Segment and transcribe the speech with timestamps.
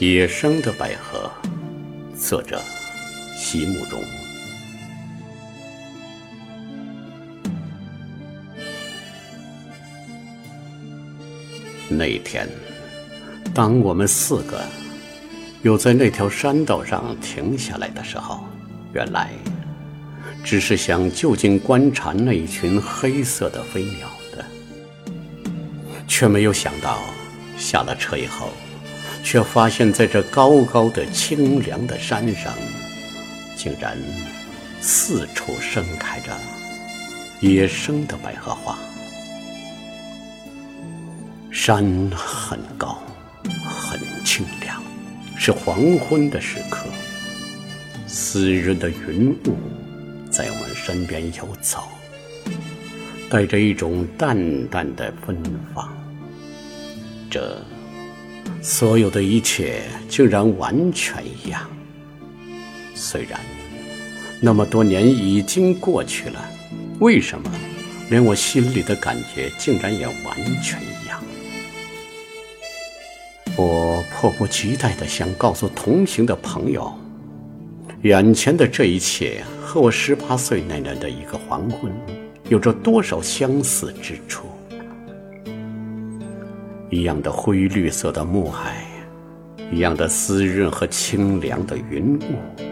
[0.00, 1.28] 野生的百合，
[2.16, 2.62] 作者
[3.36, 4.00] 席慕容。
[11.88, 12.48] 那天，
[13.52, 14.60] 当我们四个
[15.62, 18.44] 又在那条山道上停下来的时候，
[18.92, 19.32] 原来
[20.44, 24.44] 只是想就近观察那一群黑色的飞鸟的，
[26.06, 27.00] 却没有想到
[27.56, 28.50] 下了车以后，
[29.22, 32.54] 却发现在这高高的清凉的山上，
[33.56, 33.96] 竟然
[34.80, 36.32] 四处盛开着
[37.40, 38.78] 野生的百合花。
[41.50, 42.98] 山很高，
[43.66, 44.82] 很清凉，
[45.36, 46.86] 是黄昏的时刻。
[48.06, 49.56] 湿润的云雾
[50.30, 51.82] 在我们身边游走，
[53.28, 55.36] 带着一种淡淡的芬
[55.74, 55.86] 芳。
[57.30, 57.60] 这
[58.60, 61.68] 所有的一切竟然完全一样。
[62.94, 63.40] 虽然
[64.40, 66.44] 那么多年已经过去了，
[66.98, 67.50] 为什么
[68.10, 71.22] 连我心里的感觉竟然也完全一样？
[73.56, 76.92] 我迫不及待地想告诉同行的朋友，
[78.02, 81.92] 眼前的这一切和我十八岁那年的一个黄昏，
[82.48, 84.47] 有着多少相似之处？
[86.90, 88.82] 一样的灰绿色的暮海，
[89.70, 92.62] 一样的湿润和清凉的云雾，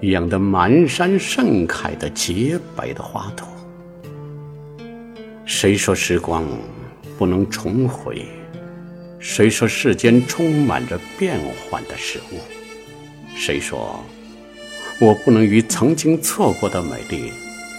[0.00, 3.46] 一样的满山盛开的洁白的花朵。
[5.44, 6.44] 谁说时光
[7.16, 8.26] 不能重回？
[9.20, 11.38] 谁说世间充满着变
[11.70, 12.38] 幻的事物？
[13.36, 14.04] 谁说
[15.00, 17.30] 我不能与曾经错过的美丽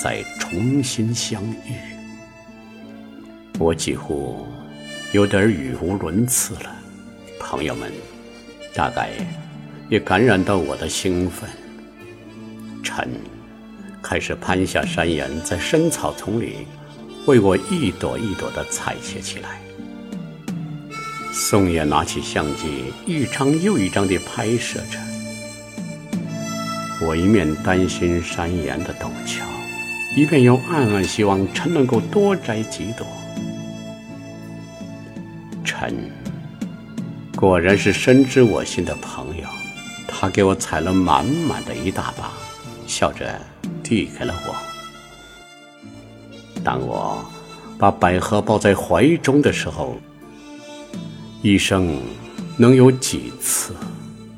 [0.00, 1.74] 再重新相遇？
[3.58, 4.46] 我几乎
[5.16, 6.70] 有点语无伦次了。
[7.40, 7.90] 朋友们，
[8.74, 9.08] 大概
[9.88, 11.48] 也感染到我的兴奋。
[12.82, 13.08] 臣
[14.02, 16.66] 开始攀下山岩，在深草丛里
[17.26, 19.58] 为我一朵一朵的采撷起来。
[21.32, 24.98] 宋野拿起相机，一张又一张地拍摄着。
[27.06, 29.46] 我一面担心山岩的陡峭，
[30.14, 33.06] 一边又暗暗希望陈能够多摘几朵。
[35.78, 36.10] 陈
[37.36, 39.46] 果然是深知我心的朋友，
[40.08, 42.32] 他给我采了满满的一大把，
[42.86, 43.38] 笑着
[43.82, 44.56] 递给了我。
[46.64, 47.22] 当我
[47.78, 49.98] 把百合抱在怀中的时候。
[51.42, 52.00] 一生
[52.56, 53.74] 能有几次，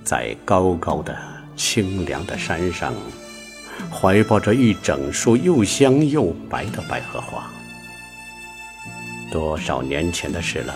[0.04, 1.16] 在高高的
[1.56, 2.92] 清凉的山上，
[3.90, 7.48] 怀抱着一整束又香又白的百合花？
[9.30, 10.74] 多少年前的事了，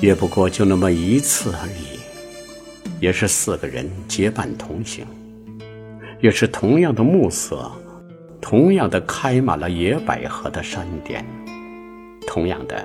[0.00, 1.98] 也不过就那么一次而已。
[3.00, 5.06] 也是四个人结伴同行，
[6.20, 7.70] 也是同样的暮色，
[8.40, 11.24] 同样的开满了野百合的山巅，
[12.26, 12.84] 同样的。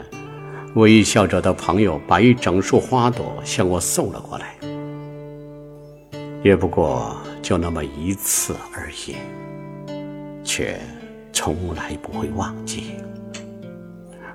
[0.76, 4.56] 微笑着的朋友把一整束花朵向我送了过来，
[6.44, 9.16] 也不过就那么一次而已，
[10.44, 10.80] 却
[11.32, 12.96] 从来不会忘记。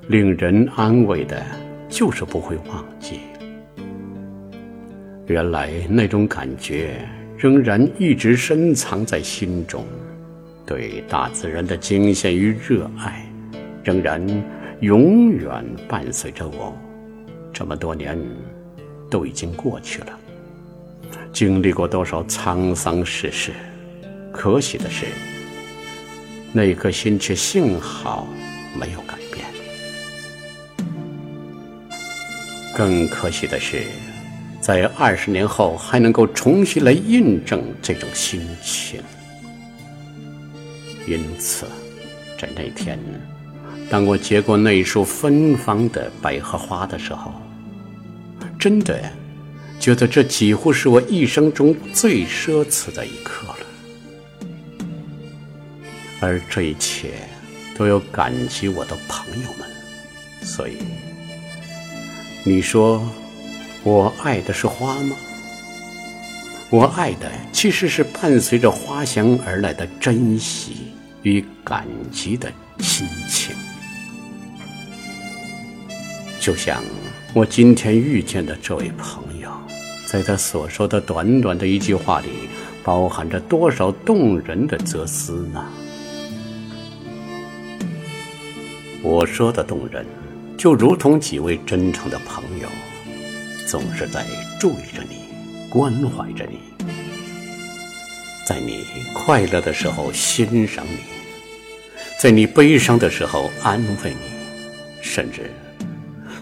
[0.09, 1.41] 令人安慰的
[1.89, 3.21] 就是不会忘记。
[5.27, 7.07] 原来那种感觉
[7.37, 9.85] 仍然一直深藏在心中，
[10.67, 13.27] 对大自然的惊羡与热爱，
[13.85, 14.25] 仍然。
[14.81, 15.51] 永远
[15.89, 16.73] 伴随着我，
[17.53, 18.17] 这么多年
[19.11, 20.17] 都已经过去了。
[21.33, 23.51] 经历过多少沧桑世事，
[24.33, 25.07] 可喜的是，
[26.53, 28.29] 那颗心却幸好
[28.79, 29.19] 没有改
[32.79, 33.83] 更可喜的是，
[34.61, 39.03] 在二十年后还能够重新来印证这种心情。
[41.05, 41.67] 因此，
[42.39, 42.97] 在那天。
[43.91, 47.35] 当我接过那束芬芳的百合花的时候，
[48.61, 49.03] 真的
[49.81, 53.57] 觉得这几乎是我一生中最奢侈的一刻了。
[56.21, 57.15] 而这一切
[57.77, 59.69] 都要感激我的朋友们，
[60.47, 60.77] 所以
[62.45, 63.03] 你说
[63.83, 65.17] 我爱的是花吗？
[66.71, 70.93] 我爱的其实是伴随着花香而来的珍惜
[71.23, 73.57] 与感激的心情。
[76.41, 76.83] 就像
[77.35, 79.51] 我今天遇见的这位朋友，
[80.07, 82.29] 在他所说的短短的一句话里，
[82.85, 85.65] 包含着多少动人的哲思呢？
[89.03, 90.05] 我说的动人，
[90.59, 92.69] 就如同几位真诚的朋友，
[93.65, 94.27] 总是在
[94.59, 95.19] 注意着你，
[95.71, 96.59] 关怀着你，
[98.45, 98.85] 在你
[99.15, 100.99] 快乐的时候欣赏你，
[102.21, 105.49] 在你悲伤的时候安慰你，甚至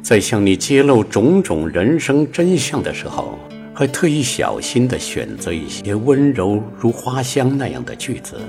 [0.02, 3.38] 在向你揭露种种人生真相的时候，
[3.74, 8.40] 还特意小心地选择一些温柔如花香那样的句子，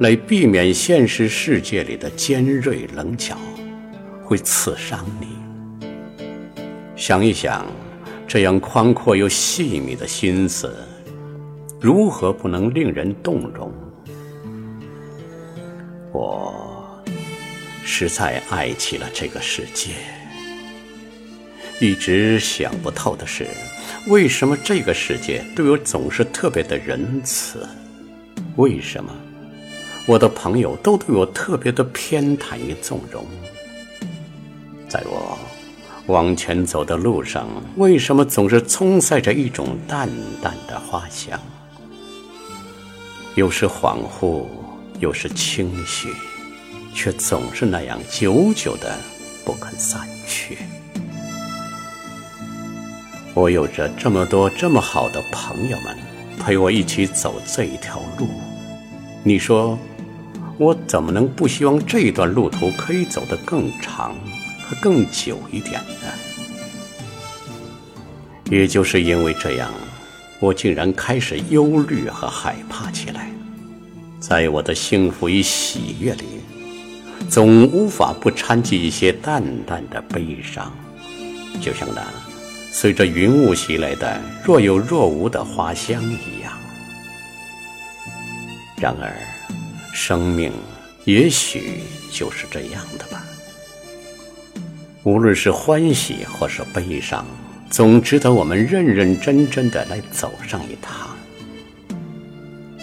[0.00, 3.34] 来避免现实世界里的尖锐棱角。
[4.24, 5.28] 会刺伤你。
[6.96, 7.66] 想一想，
[8.26, 10.74] 这样宽阔又细密的心思，
[11.80, 13.72] 如何不能令人动容？
[16.12, 17.02] 我
[17.84, 19.92] 实在爱起了这个世界。
[21.80, 23.46] 一直想不透的是，
[24.06, 27.66] 为什么这个世界对我总是特别的仁慈？
[28.56, 29.12] 为什么
[30.06, 33.26] 我的朋友都对我特别的偏袒与纵容？
[34.94, 35.36] 在我
[36.06, 40.08] 往前走的路上，为什么总是充塞着一种淡
[40.40, 41.36] 淡的花香？
[43.34, 44.44] 有时恍惚，
[45.00, 46.10] 有时清晰，
[46.94, 48.96] 却总是那样久久的
[49.44, 50.58] 不肯散去。
[53.34, 55.98] 我有着这么多这么好的朋友们，
[56.38, 58.28] 陪我一起走这一条路。
[59.24, 59.76] 你说，
[60.56, 64.14] 我怎么能不希望这段路途可以走得更长
[64.68, 66.08] 和更久一点呢？
[68.50, 69.72] 也就是因为这样，
[70.38, 73.30] 我竟然开始忧虑和害怕起来。
[74.20, 76.24] 在我的幸福与喜悦里，
[77.28, 80.72] 总无法不掺进一些淡淡的悲伤，
[81.60, 82.02] 就像那。
[82.70, 86.52] 随着云雾袭来的若有若无的花香一样。
[88.76, 89.14] 然而，
[89.92, 90.52] 生命
[91.04, 91.80] 也许
[92.12, 93.24] 就是这样的吧。
[95.04, 97.26] 无论是欢喜或是悲伤，
[97.68, 101.14] 总值得我们认认真真的来走上一趟。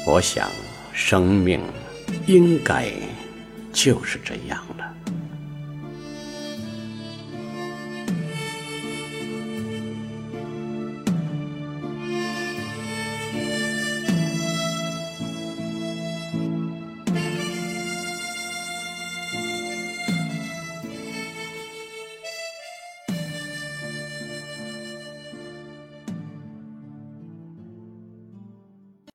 [0.06, 0.48] 我想，
[0.94, 1.60] 生命
[2.28, 2.92] 应该
[3.74, 5.11] 就是这样了。